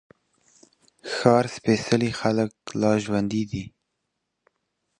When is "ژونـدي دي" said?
3.03-3.63